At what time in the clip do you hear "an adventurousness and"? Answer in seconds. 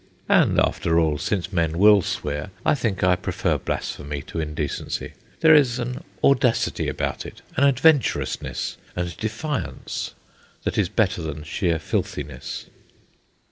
7.55-9.15